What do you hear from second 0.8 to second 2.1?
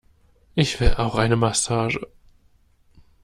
auch eine Massage!